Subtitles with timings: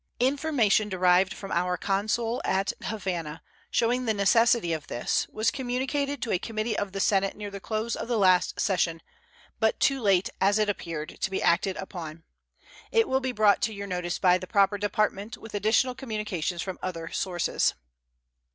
[0.19, 6.31] Information derived from our consul at Havana showing the necessity of this was communicated to
[6.31, 9.03] a committee of the Senate near the close of the last session,
[9.59, 12.23] but too late, as it appeared, to be acted upon.
[12.91, 16.79] It will be brought to your notice by the proper Department, with additional communications from
[16.81, 17.75] other sources.